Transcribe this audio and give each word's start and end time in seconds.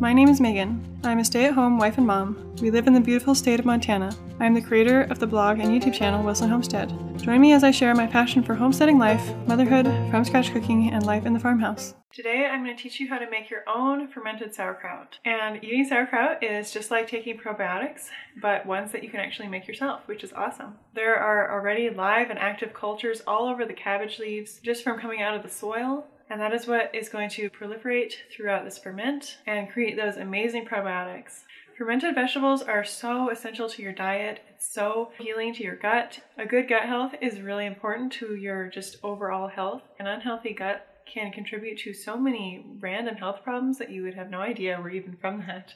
My 0.00 0.14
name 0.14 0.30
is 0.30 0.40
Megan. 0.40 0.82
I'm 1.04 1.18
a 1.18 1.24
stay 1.26 1.44
at 1.44 1.52
home 1.52 1.76
wife 1.76 1.98
and 1.98 2.06
mom. 2.06 2.54
We 2.62 2.70
live 2.70 2.86
in 2.86 2.94
the 2.94 3.00
beautiful 3.02 3.34
state 3.34 3.60
of 3.60 3.66
Montana. 3.66 4.16
I 4.40 4.46
am 4.46 4.54
the 4.54 4.62
creator 4.62 5.02
of 5.02 5.18
the 5.18 5.26
blog 5.26 5.58
and 5.58 5.68
YouTube 5.68 5.92
channel 5.92 6.24
Wilson 6.24 6.48
Homestead. 6.48 6.90
Join 7.18 7.38
me 7.38 7.52
as 7.52 7.62
I 7.62 7.70
share 7.70 7.94
my 7.94 8.06
passion 8.06 8.42
for 8.42 8.54
homesteading 8.54 8.98
life, 8.98 9.22
motherhood, 9.46 9.84
from 10.10 10.24
scratch 10.24 10.54
cooking, 10.54 10.90
and 10.90 11.04
life 11.04 11.26
in 11.26 11.34
the 11.34 11.38
farmhouse. 11.38 11.92
Today 12.14 12.46
I'm 12.50 12.64
going 12.64 12.74
to 12.74 12.82
teach 12.82 12.98
you 12.98 13.10
how 13.10 13.18
to 13.18 13.28
make 13.28 13.50
your 13.50 13.62
own 13.68 14.08
fermented 14.08 14.54
sauerkraut. 14.54 15.18
And 15.26 15.62
eating 15.62 15.84
sauerkraut 15.84 16.42
is 16.42 16.72
just 16.72 16.90
like 16.90 17.06
taking 17.06 17.36
probiotics, 17.36 18.08
but 18.40 18.64
ones 18.64 18.92
that 18.92 19.04
you 19.04 19.10
can 19.10 19.20
actually 19.20 19.48
make 19.48 19.68
yourself, 19.68 20.00
which 20.06 20.24
is 20.24 20.32
awesome. 20.32 20.78
There 20.94 21.16
are 21.16 21.52
already 21.52 21.90
live 21.90 22.30
and 22.30 22.38
active 22.38 22.72
cultures 22.72 23.20
all 23.26 23.46
over 23.46 23.66
the 23.66 23.74
cabbage 23.74 24.18
leaves 24.18 24.60
just 24.62 24.82
from 24.82 24.98
coming 24.98 25.20
out 25.20 25.36
of 25.36 25.42
the 25.42 25.50
soil 25.50 26.06
and 26.30 26.40
that 26.40 26.54
is 26.54 26.66
what 26.66 26.94
is 26.94 27.08
going 27.08 27.28
to 27.28 27.50
proliferate 27.50 28.14
throughout 28.32 28.64
this 28.64 28.78
ferment 28.78 29.38
and 29.46 29.68
create 29.68 29.96
those 29.96 30.16
amazing 30.16 30.64
probiotics. 30.64 31.40
Fermented 31.76 32.14
vegetables 32.14 32.62
are 32.62 32.84
so 32.84 33.30
essential 33.30 33.68
to 33.68 33.82
your 33.82 33.92
diet. 33.92 34.40
It's 34.54 34.72
so 34.72 35.10
healing 35.18 35.54
to 35.54 35.64
your 35.64 35.76
gut. 35.76 36.20
A 36.38 36.46
good 36.46 36.68
gut 36.68 36.84
health 36.84 37.14
is 37.20 37.40
really 37.40 37.66
important 37.66 38.12
to 38.14 38.36
your 38.36 38.68
just 38.68 38.98
overall 39.02 39.48
health. 39.48 39.82
An 39.98 40.06
unhealthy 40.06 40.54
gut 40.54 40.86
can 41.12 41.32
contribute 41.32 41.78
to 41.78 41.92
so 41.92 42.16
many 42.16 42.64
random 42.78 43.16
health 43.16 43.42
problems 43.42 43.78
that 43.78 43.90
you 43.90 44.02
would 44.02 44.14
have 44.14 44.30
no 44.30 44.40
idea 44.40 44.80
were 44.80 44.90
even 44.90 45.16
from 45.20 45.40
that. 45.46 45.74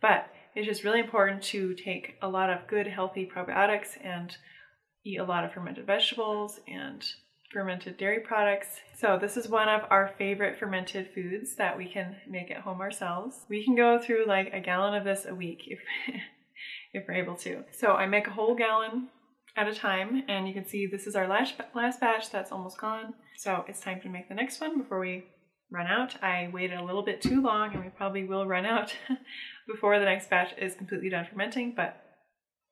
But 0.00 0.28
it's 0.54 0.66
just 0.66 0.84
really 0.84 1.00
important 1.00 1.42
to 1.44 1.74
take 1.74 2.16
a 2.22 2.28
lot 2.28 2.50
of 2.50 2.68
good, 2.68 2.86
healthy 2.86 3.28
probiotics 3.34 3.96
and 4.04 4.36
eat 5.04 5.18
a 5.18 5.24
lot 5.24 5.44
of 5.44 5.52
fermented 5.52 5.86
vegetables 5.86 6.60
and 6.68 7.04
fermented 7.52 7.96
dairy 7.98 8.20
products. 8.20 8.80
So 8.98 9.18
this 9.20 9.36
is 9.36 9.48
one 9.48 9.68
of 9.68 9.82
our 9.90 10.12
favorite 10.18 10.58
fermented 10.58 11.10
foods 11.14 11.54
that 11.56 11.76
we 11.76 11.86
can 11.88 12.16
make 12.28 12.50
at 12.50 12.58
home 12.58 12.80
ourselves. 12.80 13.44
We 13.48 13.64
can 13.64 13.76
go 13.76 13.98
through 13.98 14.26
like 14.26 14.52
a 14.52 14.60
gallon 14.60 14.94
of 14.94 15.04
this 15.04 15.26
a 15.26 15.34
week 15.34 15.64
if, 15.66 15.80
if 16.92 17.04
we're 17.06 17.14
able 17.14 17.36
to. 17.36 17.64
So 17.72 17.92
I 17.92 18.06
make 18.06 18.26
a 18.26 18.32
whole 18.32 18.54
gallon 18.54 19.08
at 19.56 19.68
a 19.68 19.74
time 19.74 20.24
and 20.28 20.48
you 20.48 20.54
can 20.54 20.66
see 20.66 20.86
this 20.86 21.06
is 21.06 21.14
our 21.14 21.28
last, 21.28 21.54
last 21.74 22.00
batch 22.00 22.30
that's 22.30 22.52
almost 22.52 22.78
gone. 22.78 23.14
So 23.36 23.64
it's 23.68 23.80
time 23.80 24.00
to 24.00 24.08
make 24.08 24.28
the 24.28 24.34
next 24.34 24.60
one 24.60 24.78
before 24.78 24.98
we 24.98 25.24
run 25.70 25.86
out. 25.86 26.22
I 26.22 26.50
waited 26.52 26.78
a 26.78 26.84
little 26.84 27.02
bit 27.02 27.20
too 27.20 27.42
long 27.42 27.74
and 27.74 27.84
we 27.84 27.90
probably 27.90 28.24
will 28.24 28.46
run 28.46 28.64
out 28.64 28.94
before 29.66 29.98
the 29.98 30.04
next 30.04 30.30
batch 30.30 30.54
is 30.58 30.74
completely 30.74 31.10
done 31.10 31.26
fermenting, 31.30 31.74
but 31.76 32.02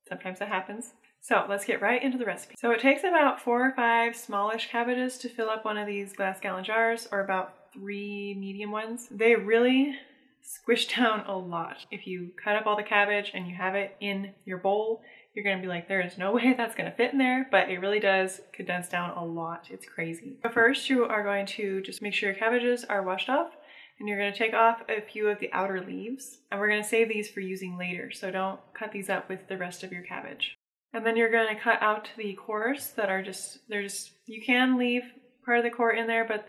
sometimes 0.09 0.39
that 0.39 0.49
happens. 0.49 0.93
So 1.21 1.45
let's 1.49 1.65
get 1.65 1.83
right 1.83 2.03
into 2.03 2.19
the 2.19 2.25
recipe. 2.25 2.55
So 2.59 2.71
it 2.71 2.81
takes 2.81 3.05
about 3.05 3.41
four 3.41 3.67
or 3.67 3.73
five 3.73 4.17
smallish 4.17 4.71
cabbages 4.71 5.19
to 5.19 5.29
fill 5.29 5.51
up 5.51 5.65
one 5.65 5.77
of 5.77 5.87
these 5.87 6.13
glass 6.13 6.41
gallon 6.41 6.65
jars 6.65 7.07
or 7.13 7.21
about 7.21 7.55
three 7.73 8.35
medium 8.39 8.71
ones. 8.71 9.09
They 9.11 9.35
really 9.35 9.95
squish 10.43 10.89
down 10.97 11.25
a 11.27 11.37
lot. 11.37 11.87
If 11.91 12.07
you 12.07 12.31
cut 12.43 12.57
up 12.57 12.67
all 12.67 12.77
the 12.77 12.83
cabbage 12.83 13.33
and 13.35 13.47
you 13.47 13.55
have 13.55 13.75
it 13.75 13.97
in 14.01 14.33
your 14.45 14.59
bowl, 14.59 15.03
you're 15.35 15.45
gonna 15.45 15.63
be 15.63 15.69
like, 15.69 15.89
there 15.89 16.01
is 16.01 16.19
no 16.19 16.33
way 16.35 16.55
that's 16.57 16.75
gonna 16.75 16.95
fit 16.97 17.13
in 17.13 17.19
there, 17.19 17.47
but 17.51 17.69
it 17.69 17.79
really 17.79 18.01
does 18.01 18.41
condense 18.53 18.89
down 18.89 19.17
a 19.17 19.25
lot. 19.25 19.69
It's 19.71 19.87
crazy. 19.87 20.39
But 20.43 20.55
first 20.55 20.89
you 20.89 21.05
are 21.05 21.23
going 21.23 21.47
to 21.47 21.83
just 21.83 22.03
make 22.03 22.15
sure 22.15 22.31
your 22.31 22.39
cabbages 22.39 22.85
are 22.85 23.03
washed 23.03 23.29
off 23.29 23.51
and 23.99 24.09
you're 24.09 24.19
gonna 24.19 24.35
take 24.35 24.55
off 24.55 24.83
a 24.89 25.01
few 25.01 25.29
of 25.29 25.39
the 25.39 25.53
outer 25.53 25.83
leaves 25.83 26.39
and 26.51 26.59
we're 26.59 26.71
gonna 26.71 26.83
save 26.83 27.09
these 27.09 27.31
for 27.31 27.41
using 27.41 27.77
later. 27.77 28.11
So 28.11 28.31
don't 28.31 28.61
cut 28.75 28.93
these 28.93 29.11
up 29.11 29.29
with 29.29 29.49
the 29.49 29.59
rest 29.59 29.85
of 29.85 29.93
your 29.93 30.03
cabbage. 30.03 30.57
And 30.93 31.07
then 31.07 31.17
you're 31.17 31.31
going 31.31 31.55
to 31.55 31.61
cut 31.61 31.81
out 31.81 32.09
the 32.17 32.35
cores 32.35 32.93
that 32.97 33.09
are 33.09 33.23
just, 33.23 33.59
they're 33.69 33.83
just, 33.83 34.11
you 34.27 34.43
can 34.43 34.77
leave 34.77 35.03
part 35.45 35.59
of 35.59 35.65
the 35.65 35.71
core 35.71 35.93
in 35.93 36.07
there, 36.07 36.25
but 36.25 36.47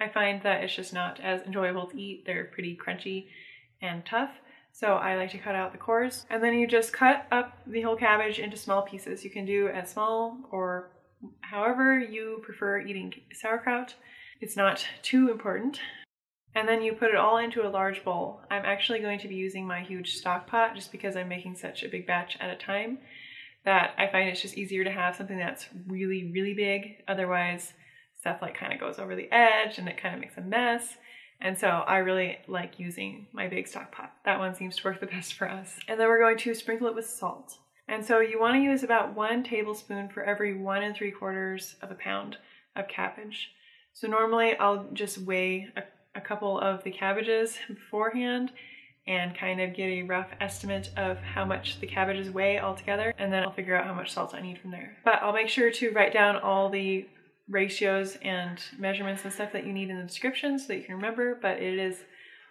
I 0.00 0.08
find 0.08 0.42
that 0.42 0.64
it's 0.64 0.74
just 0.74 0.92
not 0.92 1.20
as 1.20 1.42
enjoyable 1.42 1.86
to 1.86 2.00
eat. 2.00 2.24
They're 2.26 2.50
pretty 2.52 2.76
crunchy 2.76 3.26
and 3.80 4.04
tough. 4.04 4.30
So 4.72 4.94
I 4.94 5.16
like 5.16 5.30
to 5.30 5.38
cut 5.38 5.54
out 5.54 5.72
the 5.72 5.78
cores. 5.78 6.26
And 6.28 6.42
then 6.42 6.54
you 6.54 6.66
just 6.66 6.92
cut 6.92 7.26
up 7.30 7.58
the 7.66 7.80
whole 7.82 7.96
cabbage 7.96 8.38
into 8.38 8.56
small 8.56 8.82
pieces. 8.82 9.24
You 9.24 9.30
can 9.30 9.46
do 9.46 9.68
as 9.68 9.90
small 9.90 10.38
or 10.50 10.90
however 11.40 11.98
you 11.98 12.40
prefer 12.42 12.80
eating 12.80 13.14
sauerkraut. 13.32 13.94
It's 14.40 14.56
not 14.56 14.86
too 15.02 15.30
important. 15.30 15.80
And 16.54 16.68
then 16.68 16.82
you 16.82 16.92
put 16.92 17.10
it 17.10 17.16
all 17.16 17.38
into 17.38 17.66
a 17.66 17.70
large 17.70 18.04
bowl. 18.04 18.40
I'm 18.50 18.64
actually 18.64 18.98
going 18.98 19.18
to 19.20 19.28
be 19.28 19.34
using 19.34 19.66
my 19.66 19.80
huge 19.80 20.14
stock 20.14 20.46
pot 20.46 20.74
just 20.74 20.92
because 20.92 21.16
I'm 21.16 21.28
making 21.28 21.56
such 21.56 21.82
a 21.82 21.88
big 21.88 22.06
batch 22.06 22.36
at 22.40 22.50
a 22.50 22.56
time 22.56 22.98
that 23.66 23.94
I 23.98 24.06
find 24.06 24.28
it's 24.28 24.40
just 24.40 24.56
easier 24.56 24.84
to 24.84 24.90
have 24.90 25.16
something 25.16 25.36
that's 25.36 25.66
really, 25.88 26.30
really 26.32 26.54
big. 26.54 27.02
Otherwise, 27.08 27.74
stuff 28.18 28.38
like 28.40 28.56
kind 28.56 28.72
of 28.72 28.80
goes 28.80 28.98
over 28.98 29.14
the 29.14 29.30
edge 29.30 29.78
and 29.78 29.88
it 29.88 30.00
kind 30.00 30.14
of 30.14 30.20
makes 30.20 30.38
a 30.38 30.40
mess. 30.40 30.96
And 31.40 31.58
so 31.58 31.68
I 31.68 31.98
really 31.98 32.38
like 32.46 32.78
using 32.78 33.26
my 33.32 33.48
big 33.48 33.68
stock 33.68 33.92
pot. 33.92 34.14
That 34.24 34.38
one 34.38 34.54
seems 34.54 34.76
to 34.76 34.84
work 34.84 35.00
the 35.00 35.06
best 35.18 35.34
for 35.34 35.50
us. 35.50 35.78
And 35.88 36.00
then 36.00 36.06
we're 36.06 36.20
going 36.20 36.38
to 36.38 36.54
sprinkle 36.54 36.86
it 36.86 36.94
with 36.94 37.06
salt. 37.06 37.58
And 37.88 38.04
so 38.04 38.20
you 38.20 38.40
want 38.40 38.54
to 38.54 38.62
use 38.62 38.84
about 38.84 39.14
one 39.14 39.42
tablespoon 39.42 40.08
for 40.08 40.22
every 40.24 40.56
one 40.56 40.82
and 40.82 40.94
three 40.94 41.10
quarters 41.10 41.74
of 41.82 41.90
a 41.90 41.96
pound 41.96 42.36
of 42.76 42.88
cabbage. 42.88 43.50
So 43.92 44.06
normally 44.06 44.56
I'll 44.56 44.86
just 44.92 45.18
weigh 45.18 45.68
a, 45.76 45.82
a 46.14 46.20
couple 46.20 46.58
of 46.60 46.84
the 46.84 46.90
cabbages 46.90 47.58
beforehand 47.68 48.52
and 49.06 49.36
kind 49.36 49.60
of 49.60 49.74
get 49.74 49.86
a 49.86 50.02
rough 50.02 50.28
estimate 50.40 50.90
of 50.96 51.18
how 51.18 51.44
much 51.44 51.80
the 51.80 51.86
cabbages 51.86 52.30
weigh 52.30 52.58
altogether 52.58 53.14
and 53.18 53.32
then 53.32 53.44
I'll 53.44 53.52
figure 53.52 53.76
out 53.76 53.86
how 53.86 53.94
much 53.94 54.12
salt 54.12 54.34
I 54.34 54.40
need 54.40 54.58
from 54.58 54.70
there. 54.70 54.96
But 55.04 55.22
I'll 55.22 55.32
make 55.32 55.48
sure 55.48 55.70
to 55.70 55.90
write 55.90 56.12
down 56.12 56.36
all 56.36 56.68
the 56.68 57.06
ratios 57.48 58.18
and 58.22 58.60
measurements 58.78 59.24
and 59.24 59.32
stuff 59.32 59.52
that 59.52 59.64
you 59.64 59.72
need 59.72 59.90
in 59.90 59.98
the 59.98 60.04
description 60.04 60.58
so 60.58 60.68
that 60.68 60.76
you 60.76 60.84
can 60.84 60.96
remember, 60.96 61.38
but 61.40 61.58
it 61.62 61.78
is 61.78 62.02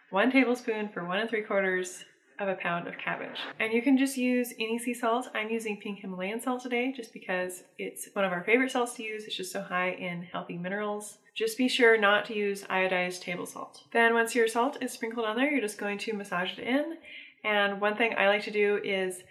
one 0.09 0.31
tablespoon 0.31 0.89
for 0.89 1.05
one 1.05 1.19
and 1.19 1.29
three 1.29 1.41
quarters 1.41 2.05
of 2.39 2.47
a 2.47 2.55
pound 2.55 2.87
of 2.87 2.97
cabbage. 2.97 3.39
And 3.59 3.73
you 3.73 3.81
can 3.81 3.97
just 3.97 4.17
use 4.17 4.53
any 4.59 4.77
sea 4.77 4.93
salt. 4.93 5.29
I'm 5.33 5.49
using 5.49 5.77
pink 5.77 5.99
Himalayan 5.99 6.41
salt 6.41 6.61
today 6.61 6.93
just 6.95 7.13
because 7.13 7.63
it's 7.77 8.09
one 8.13 8.25
of 8.25 8.31
our 8.31 8.43
favorite 8.43 8.71
salts 8.71 8.93
to 8.95 9.03
use. 9.03 9.25
It's 9.25 9.35
just 9.35 9.51
so 9.51 9.61
high 9.61 9.91
in 9.91 10.23
healthy 10.23 10.57
minerals. 10.57 11.17
Just 11.35 11.57
be 11.57 11.67
sure 11.67 11.97
not 11.97 12.25
to 12.25 12.33
use 12.33 12.63
iodized 12.63 13.21
table 13.21 13.45
salt. 13.45 13.83
Then 13.91 14.13
once 14.13 14.33
your 14.33 14.47
salt 14.47 14.77
is 14.81 14.93
sprinkled 14.93 15.25
on 15.25 15.35
there, 15.35 15.51
you're 15.51 15.61
just 15.61 15.77
going 15.77 15.97
to 15.99 16.13
massage 16.13 16.57
it 16.57 16.65
in. 16.65 16.97
And 17.43 17.81
one 17.81 17.97
thing 17.97 18.15
I 18.17 18.27
like 18.27 18.43
to 18.43 18.51
do 18.51 18.79
is 18.83 19.21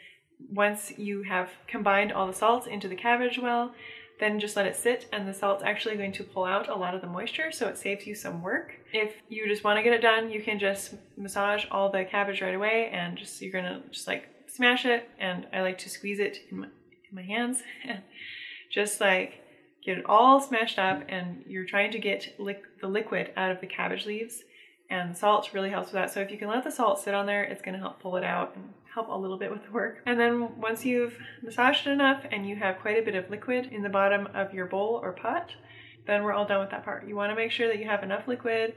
once 0.53 0.93
you 0.98 1.22
have 1.22 1.50
combined 1.66 2.12
all 2.12 2.26
the 2.26 2.34
salts 2.34 2.66
into 2.66 2.88
the 2.88 2.94
cabbage 2.94 3.38
well, 3.38 3.75
then 4.20 4.38
just 4.38 4.54
let 4.54 4.66
it 4.66 4.76
sit 4.76 5.09
and 5.12 5.26
the 5.26 5.34
salt's 5.34 5.64
actually 5.64 5.97
going 5.97 6.12
to 6.12 6.22
pull 6.22 6.44
out 6.44 6.69
a 6.69 6.75
lot 6.75 6.94
of 6.94 7.00
the 7.00 7.06
moisture 7.06 7.50
so 7.50 7.66
it 7.69 7.78
saves 7.78 8.06
you 8.06 8.14
some 8.14 8.43
work. 8.43 8.75
If 8.93 9.14
you 9.28 9.48
just 9.48 9.64
want 9.64 9.78
to 9.78 9.82
get 9.82 9.93
it 9.93 10.03
done, 10.03 10.31
you 10.31 10.43
can 10.43 10.59
just 10.59 10.94
massage 11.16 11.64
all 11.70 11.91
the 11.91 12.04
cabbage 12.04 12.41
right 12.41 12.54
away 12.54 12.91
and 12.93 13.16
just 13.16 13.41
you're 13.43 13.53
gonna 13.53 13.82
just 13.91 14.06
like 14.06 14.28
smash 14.47 14.84
it 14.84 15.09
and 15.19 15.47
I 15.53 15.62
like 15.62 15.78
to 15.78 15.88
squeeze 15.88 16.20
it 16.20 16.38
in 16.50 16.60
my, 16.60 16.66
in 16.66 17.14
my 17.14 17.22
hands 17.22 17.62
and 17.84 18.03
just 18.70 19.00
like 19.00 19.44
get 19.84 19.98
it 19.98 20.04
all 20.06 20.40
smashed 20.40 20.78
up 20.78 21.02
and 21.08 21.44
you're 21.46 21.66
trying 21.66 21.92
to 21.92 21.98
get 21.98 22.34
li 22.38 22.56
the 22.80 22.88
liquid 22.88 23.30
out 23.36 23.50
of 23.50 23.60
the 23.60 23.66
cabbage 23.66 24.06
leaves 24.06 24.44
and 24.90 25.16
salt 25.16 25.50
really 25.52 25.70
helps 25.70 25.88
with 25.88 25.94
that. 25.94 26.12
So 26.12 26.20
if 26.20 26.30
you 26.30 26.38
can 26.38 26.48
let 26.48 26.64
the 26.64 26.70
salt 26.70 27.00
sit 27.00 27.14
on 27.14 27.26
there, 27.26 27.42
it's 27.44 27.62
gonna 27.62 27.78
help 27.78 28.00
pull 28.00 28.16
it 28.16 28.24
out 28.24 28.54
and 28.54 28.72
help 28.92 29.08
a 29.08 29.16
little 29.16 29.38
bit 29.38 29.50
with 29.50 29.64
the 29.64 29.72
work. 29.72 29.98
And 30.06 30.18
then 30.20 30.60
once 30.60 30.84
you've 30.84 31.18
massaged 31.42 31.86
it 31.86 31.90
enough 31.90 32.24
and 32.30 32.48
you 32.48 32.56
have 32.56 32.78
quite 32.78 32.98
a 32.98 33.02
bit 33.02 33.14
of 33.14 33.30
liquid 33.30 33.70
in 33.72 33.82
the 33.82 33.88
bottom 33.88 34.28
of 34.34 34.54
your 34.54 34.66
bowl 34.66 35.00
or 35.02 35.12
pot, 35.12 35.50
then 36.06 36.22
we're 36.22 36.32
all 36.32 36.46
done 36.46 36.60
with 36.60 36.70
that 36.70 36.84
part. 36.84 37.08
You 37.08 37.16
wanna 37.16 37.34
make 37.34 37.50
sure 37.50 37.66
that 37.68 37.78
you 37.78 37.86
have 37.86 38.02
enough 38.02 38.28
liquid 38.28 38.74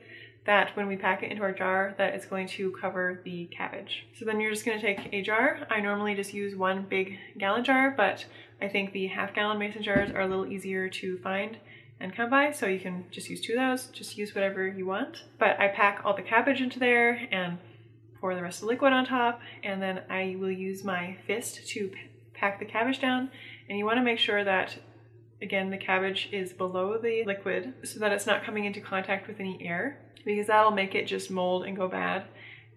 that 0.47 0.75
when 0.75 0.87
we 0.87 0.97
pack 0.97 1.21
it 1.21 1.29
into 1.29 1.43
our 1.43 1.51
jar 1.51 1.93
that 1.99 2.15
it's 2.15 2.25
going 2.25 2.47
to 2.47 2.71
cover 2.71 3.21
the 3.23 3.45
cabbage. 3.45 4.07
So 4.17 4.25
then 4.25 4.39
you're 4.39 4.51
just 4.51 4.65
gonna 4.65 4.81
take 4.81 5.13
a 5.13 5.21
jar. 5.21 5.59
I 5.69 5.81
normally 5.81 6.15
just 6.15 6.33
use 6.33 6.55
one 6.55 6.87
big 6.89 7.19
gallon 7.37 7.63
jar, 7.63 7.93
but 7.95 8.25
I 8.59 8.67
think 8.67 8.91
the 8.91 9.07
half 9.07 9.35
gallon 9.35 9.59
mason 9.59 9.83
jars 9.83 10.09
are 10.09 10.21
a 10.21 10.27
little 10.27 10.47
easier 10.47 10.89
to 10.89 11.17
find 11.19 11.57
and 11.99 12.15
come 12.15 12.29
by, 12.29 12.51
so 12.51 12.65
you 12.65 12.79
can 12.79 13.05
just 13.11 13.29
use 13.29 13.41
two 13.41 13.53
of 13.53 13.59
those, 13.59 13.87
just 13.87 14.17
use 14.17 14.33
whatever 14.33 14.67
you 14.67 14.85
want. 14.85 15.23
But 15.37 15.59
I 15.59 15.67
pack 15.67 16.01
all 16.05 16.15
the 16.15 16.21
cabbage 16.21 16.61
into 16.61 16.79
there 16.79 17.27
and 17.31 17.57
pour 18.21 18.33
the 18.33 18.41
rest 18.41 18.57
of 18.57 18.61
the 18.61 18.67
liquid 18.67 18.93
on 18.93 19.05
top, 19.05 19.41
and 19.63 19.81
then 19.81 20.01
I 20.09 20.37
will 20.39 20.51
use 20.51 20.83
my 20.83 21.17
fist 21.27 21.67
to 21.69 21.91
pack 22.33 22.59
the 22.59 22.65
cabbage 22.65 23.01
down. 23.01 23.31
And 23.67 23.77
you 23.77 23.85
wanna 23.85 24.03
make 24.03 24.19
sure 24.19 24.43
that, 24.43 24.77
again, 25.41 25.69
the 25.69 25.77
cabbage 25.77 26.29
is 26.31 26.53
below 26.53 26.97
the 26.97 27.23
liquid 27.25 27.73
so 27.83 27.99
that 27.99 28.11
it's 28.11 28.25
not 28.25 28.43
coming 28.43 28.65
into 28.65 28.81
contact 28.81 29.27
with 29.27 29.39
any 29.39 29.59
air, 29.61 29.99
because 30.25 30.47
that'll 30.47 30.71
make 30.71 30.95
it 30.95 31.07
just 31.07 31.31
mold 31.31 31.65
and 31.65 31.77
go 31.77 31.87
bad 31.87 32.23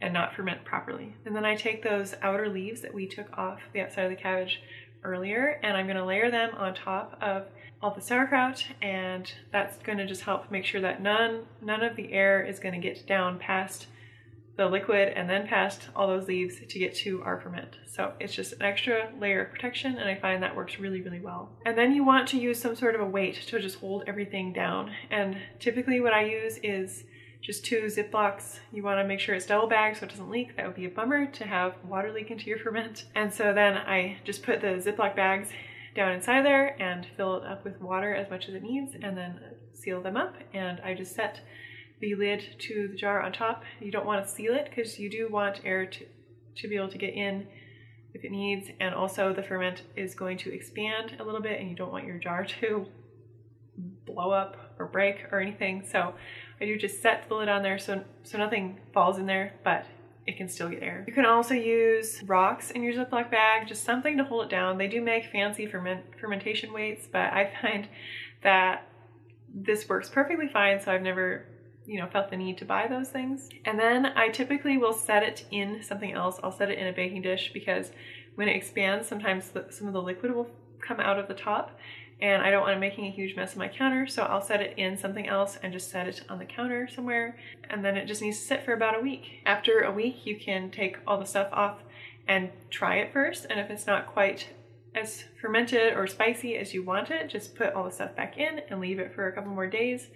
and 0.01 0.15
not 0.15 0.35
ferment 0.35 0.65
properly. 0.65 1.15
And 1.25 1.37
then 1.37 1.45
I 1.45 1.57
take 1.57 1.83
those 1.83 2.15
outer 2.23 2.49
leaves 2.49 2.81
that 2.81 2.95
we 2.95 3.07
took 3.07 3.37
off 3.37 3.61
the 3.73 3.81
outside 3.81 4.05
of 4.05 4.11
the 4.11 4.17
cabbage 4.17 4.63
earlier, 5.05 5.61
and 5.63 5.77
I'm 5.77 5.87
gonna 5.87 6.07
layer 6.07 6.31
them 6.31 6.55
on 6.57 6.75
top 6.75 7.19
of 7.21 7.47
all 7.83 7.95
the 7.95 8.01
sauerkraut 8.01 8.67
and 8.83 9.33
that's 9.51 9.79
going 9.79 9.99
to 9.99 10.07
just 10.07 10.23
help 10.23 10.51
make 10.51 10.65
sure 10.65 10.81
that 10.81 11.01
none 11.01 11.45
none 11.63 11.83
of 11.83 11.97
the 11.97 12.13
air 12.13 12.43
is 12.43 12.59
going 12.59 12.75
to 12.75 12.81
get 12.81 13.07
down 13.07 13.39
past 13.39 13.87
the 14.57 14.67
liquid 14.67 15.13
and 15.17 15.29
then 15.29 15.47
past 15.47 15.89
all 15.97 16.07
those 16.07 16.29
leaves 16.29 16.57
to 16.69 16.79
get 16.79 16.95
to 16.95 17.23
our 17.23 17.41
ferment. 17.41 17.79
So 17.87 18.13
it's 18.21 18.35
just 18.35 18.53
an 18.55 18.63
extra 18.63 19.11
layer 19.19 19.45
of 19.45 19.53
protection 19.53 19.97
and 19.97 20.09
I 20.09 20.15
find 20.17 20.43
that 20.43 20.55
works 20.55 20.79
really, 20.79 21.01
really 21.01 21.21
well. 21.21 21.51
And 21.65 21.79
then 21.79 21.95
you 21.95 22.05
want 22.05 22.29
to 22.29 22.39
use 22.39 22.61
some 22.61 22.77
sort 22.77 22.95
of 22.95 23.01
a 23.01 23.07
weight 23.07 23.37
to 23.47 23.61
just 23.61 23.79
hold 23.79 24.05
everything 24.07 24.53
down. 24.53 24.91
And 25.11 25.39
typically 25.59 26.01
what 26.01 26.13
I 26.13 26.25
use 26.25 26.59
is 26.63 27.05
just 27.41 27.65
two 27.65 27.85
Ziplocs. 27.85 28.59
You 28.73 28.83
want 28.83 29.01
to 29.01 29.09
make 29.09 29.21
sure 29.21 29.35
it's 29.35 29.47
double 29.47 29.69
bagged 29.69 29.99
so 29.99 30.05
it 30.05 30.11
doesn't 30.11 30.31
leak. 30.31 30.57
That 30.57 30.67
would 30.67 30.77
be 30.77 30.85
a 30.85 30.91
bummer 30.91 31.27
to 31.27 31.45
have 31.47 31.75
water 31.85 32.13
leak 32.13 32.31
into 32.31 32.47
your 32.47 32.59
ferment. 32.59 33.07
And 33.15 33.33
so 33.33 33.55
then 33.55 33.79
I 33.79 34.19
just 34.25 34.43
put 34.43 34.61
the 34.61 34.83
Ziploc 34.85 35.17
bags 35.17 35.49
down 35.95 36.13
inside 36.13 36.45
there 36.45 36.81
and 36.81 37.07
fill 37.17 37.37
it 37.37 37.47
up 37.47 37.65
with 37.65 37.81
water 37.81 38.15
as 38.15 38.31
much 38.31 38.49
as 38.49 38.55
it 38.55 38.63
needs 38.63 38.95
and 39.01 39.17
then 39.17 39.41
seal 39.73 40.03
them 40.03 40.17
up. 40.17 40.37
And 40.53 40.81
I 40.81 40.95
just 40.95 41.15
set 41.15 41.41
the 42.01 42.15
lid 42.15 42.43
to 42.59 42.89
the 42.89 42.97
jar 42.97 43.21
on 43.21 43.33
top. 43.33 43.63
You 43.81 43.91
don't 43.91 44.07
want 44.07 44.25
to 44.25 44.31
seal 44.31 44.55
it 44.55 44.71
because 44.75 44.99
you 44.99 45.11
do 45.11 45.29
want 45.31 45.61
air 45.65 45.87
to, 45.87 46.07
to 46.57 46.69
be 46.69 46.77
able 46.77 46.89
to 46.89 46.99
get 46.99 47.15
in 47.15 47.47
if 48.15 48.25
it 48.25 48.31
needs. 48.31 48.69
And 48.81 48.95
also 48.95 49.33
the 49.33 49.43
ferment 49.43 49.83
is 49.97 50.15
going 50.15 50.39
to 50.39 50.53
expand 50.53 51.17
a 51.21 51.25
little 51.25 51.43
bit 51.43 51.61
and 51.61 51.71
you 51.71 51.77
don't 51.77 51.93
want 51.93 52.07
your 52.07 52.19
jar 52.19 52.45
to 52.61 52.87
blow 54.07 54.31
up 54.31 54.75
or 54.79 54.87
break 54.87 55.27
or 55.31 55.41
anything. 55.41 55.85
So 55.87 56.15
I 56.61 56.65
do 56.65 56.77
just 56.77 57.03
set 57.03 57.29
the 57.29 57.35
lid 57.35 57.49
on 57.49 57.63
there 57.63 57.79
so, 57.79 58.03
so 58.23 58.39
nothing 58.39 58.79
falls 58.93 59.19
in 59.19 59.27
there, 59.27 59.55
but 59.63 59.87
it 60.27 60.37
can 60.37 60.49
still 60.49 60.69
get 60.69 60.83
air. 60.83 61.05
You 61.07 61.13
can 61.13 61.27
also 61.27 61.55
use 61.55 62.23
rocks 62.25 62.71
in 62.71 62.83
your 62.83 62.93
Ziploc 62.93 63.31
bag, 63.31 63.67
just 63.67 63.85
something 63.85 64.17
to 64.19 64.25
hold 64.25 64.47
it 64.47 64.51
down. 64.51 64.79
They 64.79 64.87
do 64.87 65.01
make 65.01 65.27
fancy 65.27 65.67
ferment, 65.67 66.05
fermentation 66.21 66.73
weights, 66.73 67.07
but 67.11 67.33
I 67.33 67.53
find 67.63 67.89
that 68.43 68.87
this 69.53 69.89
works 69.89 70.09
perfectly 70.09 70.49
fine, 70.49 70.81
so 70.81 70.93
I've 70.93 71.03
never 71.03 71.47
you 71.91 71.99
know, 71.99 72.07
felt 72.07 72.31
the 72.31 72.37
need 72.37 72.57
to 72.57 72.65
buy 72.65 72.87
those 72.87 73.09
things. 73.09 73.49
And 73.65 73.77
then 73.77 74.07
I 74.07 74.29
typically 74.29 74.79
will 74.79 74.93
set 74.93 75.25
it 75.25 75.45
in 75.51 75.83
something 75.83 76.13
else. 76.13 76.39
I'll 76.41 76.53
set 76.53 76.71
it 76.71 76.79
in 76.79 76.87
a 76.87 76.93
baking 76.93 77.23
dish 77.23 77.51
because 77.53 77.91
when 78.37 78.49
it 78.49 78.55
expands, 78.55 79.09
sometimes 79.09 79.49
the, 79.49 79.67
some 79.71 79.89
of 79.89 79.93
the 79.93 80.01
liquid 80.01 80.33
will 80.33 80.49
come 80.79 81.01
out 81.01 81.19
of 81.19 81.27
the 81.27 81.35
top 81.35 81.77
and 82.21 82.43
I 82.43 82.51
don't 82.53 82.61
want 82.61 82.77
to 82.77 82.81
making 82.81 83.07
a 83.07 83.11
huge 83.11 83.35
mess 83.35 83.55
on 83.55 83.59
my 83.59 83.69
counter, 83.69 84.07
so 84.07 84.23
I'll 84.23 84.43
set 84.43 84.61
it 84.61 84.75
in 84.77 84.97
something 84.97 85.27
else 85.27 85.59
and 85.63 85.73
just 85.73 85.91
set 85.91 86.07
it 86.07 86.23
on 86.29 86.39
the 86.39 86.45
counter 86.45 86.87
somewhere, 86.87 87.39
and 87.71 87.83
then 87.83 87.97
it 87.97 88.07
just 88.07 88.21
needs 88.21 88.39
to 88.39 88.45
sit 88.45 88.63
for 88.63 88.75
about 88.75 88.99
a 88.99 89.01
week. 89.01 89.41
After 89.47 89.81
a 89.81 89.91
week, 89.91 90.27
you 90.27 90.39
can 90.39 90.71
take 90.71 90.99
all 91.07 91.19
the 91.19 91.25
stuff 91.25 91.49
off 91.51 91.79
and 92.29 92.51
try 92.69 92.97
it 92.97 93.11
first, 93.11 93.47
and 93.49 93.59
if 93.59 93.71
it's 93.71 93.87
not 93.87 94.07
quite 94.07 94.49
as 94.95 95.25
fermented 95.41 95.95
or 95.95 96.07
spicy 96.07 96.57
as 96.57 96.75
you 96.75 96.83
want 96.83 97.11
it, 97.11 97.31
just 97.31 97.55
put 97.55 97.73
all 97.73 97.85
the 97.85 97.91
stuff 97.91 98.15
back 98.15 98.37
in 98.37 98.61
and 98.69 98.81
leave 98.81 98.99
it 98.99 99.15
for 99.15 99.27
a 99.27 99.33
couple 99.33 99.53
more 99.53 99.67
days. 99.67 100.09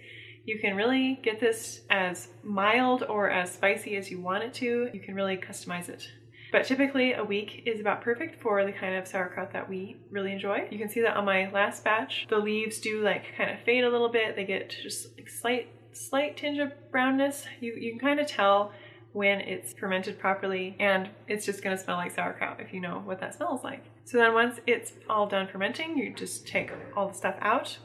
You 0.45 0.59
can 0.59 0.75
really 0.75 1.19
get 1.23 1.39
this 1.39 1.81
as 1.89 2.27
mild 2.43 3.03
or 3.03 3.29
as 3.29 3.51
spicy 3.51 3.95
as 3.95 4.11
you 4.11 4.21
want 4.21 4.43
it 4.43 4.53
to. 4.55 4.89
You 4.93 4.99
can 4.99 5.15
really 5.15 5.37
customize 5.37 5.89
it. 5.89 6.07
But 6.51 6.65
typically 6.65 7.13
a 7.13 7.23
week 7.23 7.63
is 7.65 7.79
about 7.79 8.01
perfect 8.01 8.41
for 8.41 8.63
the 8.63 8.71
kind 8.71 8.95
of 8.95 9.07
sauerkraut 9.07 9.51
that 9.53 9.67
we 9.67 9.97
really 10.11 10.31
enjoy. 10.31 10.67
You 10.69 10.77
can 10.77 10.87
see 10.87 11.01
that 11.01 11.17
on 11.17 11.25
my 11.25 11.49
last 11.51 11.83
batch, 11.83 12.27
the 12.29 12.37
leaves 12.37 12.79
do 12.79 13.01
like 13.01 13.35
kind 13.35 13.49
of 13.49 13.59
fade 13.61 13.83
a 13.83 13.89
little 13.89 14.09
bit. 14.09 14.35
They 14.35 14.45
get 14.45 14.69
just 14.69 15.17
like 15.17 15.29
slight, 15.29 15.69
slight 15.93 16.37
tinge 16.37 16.59
of 16.59 16.71
brownness. 16.91 17.45
You, 17.59 17.73
you 17.73 17.91
can 17.91 17.99
kind 17.99 18.19
of 18.19 18.27
tell 18.27 18.71
when 19.13 19.39
it's 19.41 19.73
fermented 19.73 20.19
properly 20.19 20.75
and 20.79 21.09
it's 21.27 21.45
just 21.45 21.63
gonna 21.63 21.77
smell 21.77 21.97
like 21.97 22.13
sauerkraut 22.13 22.59
if 22.59 22.73
you 22.73 22.81
know 22.81 23.01
what 23.05 23.19
that 23.21 23.33
smells 23.33 23.63
like. 23.63 23.83
So 24.03 24.17
then 24.17 24.33
once 24.33 24.59
it's 24.67 24.93
all 25.09 25.25
done 25.25 25.47
fermenting, 25.47 25.97
you 25.97 26.13
just 26.13 26.45
take 26.45 26.71
all 26.95 27.07
the 27.07 27.13
stuff 27.13 27.35
out, 27.41 27.77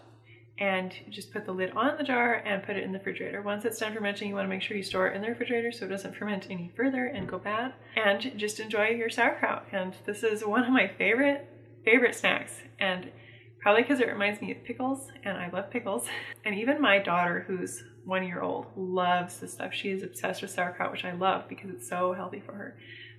and 0.60 0.92
just 1.08 1.32
put 1.32 1.46
the 1.46 1.52
lid 1.52 1.70
on 1.70 1.96
the 1.96 2.04
jar 2.04 2.34
and 2.34 2.62
put 2.62 2.76
it 2.76 2.84
in 2.84 2.92
the 2.92 2.98
refrigerator. 2.98 3.40
Once 3.40 3.64
it's 3.64 3.78
done 3.78 3.94
fermenting, 3.94 4.28
you 4.28 4.34
want 4.34 4.44
to 4.44 4.48
make 4.50 4.60
sure 4.60 4.76
you 4.76 4.82
store 4.82 5.08
it 5.08 5.16
in 5.16 5.22
the 5.22 5.28
refrigerator 5.28 5.72
so 5.72 5.86
it 5.86 5.88
doesn't 5.88 6.14
ferment 6.14 6.46
any 6.50 6.70
further 6.76 7.06
and 7.06 7.26
go 7.26 7.38
bad. 7.38 7.72
And 7.96 8.32
just 8.36 8.60
enjoy 8.60 8.88
your 8.88 9.08
sauerkraut. 9.08 9.64
And 9.72 9.94
this 10.04 10.22
is 10.22 10.44
one 10.44 10.64
of 10.64 10.70
my 10.70 10.86
favorite, 10.86 11.48
favorite 11.82 12.14
snacks. 12.14 12.60
And 12.78 13.10
probably 13.58 13.82
because 13.82 14.00
it 14.00 14.08
reminds 14.08 14.42
me 14.42 14.52
of 14.52 14.62
pickles, 14.62 15.08
and 15.24 15.38
I 15.38 15.48
love 15.50 15.70
pickles. 15.70 16.06
And 16.44 16.54
even 16.54 16.80
my 16.80 16.98
daughter, 16.98 17.44
who's 17.46 17.84
one 18.04 18.26
year 18.26 18.40
old, 18.40 18.66
loves 18.74 19.40
this 19.40 19.52
stuff. 19.52 19.74
She 19.74 19.90
is 19.90 20.02
obsessed 20.02 20.40
with 20.40 20.50
sauerkraut, 20.50 20.90
which 20.90 21.04
I 21.04 21.12
love 21.12 21.48
because 21.48 21.68
it's 21.70 21.86
so 21.86 22.14
healthy 22.14 22.42
for 22.44 22.52
her. 22.52 22.76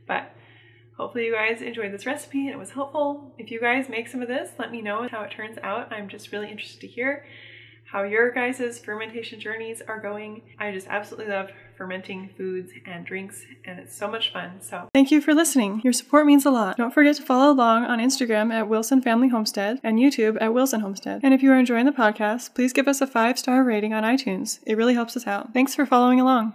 But 0.07 0.35
Hopefully 1.01 1.25
you 1.25 1.33
guys 1.33 1.63
enjoyed 1.63 1.92
this 1.92 2.06
recipe 2.06 2.45
and 2.45 2.51
it 2.51 2.59
was 2.59 2.69
helpful. 2.69 3.33
If 3.39 3.50
you 3.50 3.59
guys 3.59 3.89
make 3.89 4.07
some 4.07 4.21
of 4.21 4.27
this, 4.27 4.51
let 4.59 4.71
me 4.71 4.83
know 4.83 5.07
how 5.09 5.24
it 5.24 5.31
turns 5.31 5.57
out. 5.63 5.92
I'm 5.92 6.07
just 6.07 6.31
really 6.31 6.48
interested 6.48 6.80
to 6.81 6.86
hear 6.88 7.25
how 7.86 8.03
your 8.03 8.30
guys' 8.30 8.77
fermentation 8.77 9.39
journeys 9.39 9.81
are 9.81 10.00
going. 10.00 10.44
I 10.59 10.71
just 10.71 10.86
absolutely 10.86 11.33
love 11.33 11.50
fermenting 11.75 12.30
foods 12.38 12.71
and 12.86 13.03
drinks 13.03 13.44
and 13.65 13.80
it's 13.80 13.98
so 13.98 14.07
much 14.12 14.31
fun. 14.31 14.62
So 14.62 14.89
thank 14.94 15.09
you 15.09 15.21
for 15.21 15.33
listening. 15.33 15.81
Your 15.83 15.92
support 15.92 16.27
means 16.27 16.45
a 16.45 16.51
lot. 16.51 16.77
Don't 16.77 16.94
forget 16.94 17.15
to 17.15 17.24
follow 17.24 17.51
along 17.51 17.86
on 17.86 17.98
Instagram 17.98 18.53
at 18.53 18.69
Wilson 18.69 19.01
Family 19.01 19.30
Homestead 19.30 19.80
and 19.83 19.98
YouTube 19.98 20.38
at 20.39 20.53
Wilson 20.53 20.81
Homestead. 20.81 21.21
And 21.24 21.33
if 21.33 21.42
you 21.42 21.51
are 21.51 21.57
enjoying 21.57 21.88
the 21.88 21.92
podcast, 21.92 22.53
please 22.53 22.74
give 22.74 22.88
us 22.88 23.01
a 23.01 23.07
five 23.07 23.39
star 23.39 23.63
rating 23.63 23.92
on 23.92 24.03
iTunes. 24.03 24.59
It 24.68 24.77
really 24.77 24.94
helps 24.94 25.18
us 25.18 25.25
out. 25.25 25.51
Thanks 25.51 25.74
for 25.74 25.88
following 25.88 26.21
along. 26.21 26.50